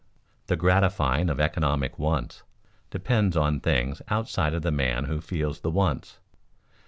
_The 0.47 0.57
gratifying 0.57 1.29
of 1.29 1.39
economic 1.39 1.99
wants 1.99 2.41
depends 2.89 3.37
on 3.37 3.59
things 3.59 4.01
outside 4.07 4.55
of 4.55 4.63
the 4.63 4.71
man 4.71 5.03
who 5.03 5.21
feels 5.21 5.59
the 5.59 5.69
wants. 5.69 6.17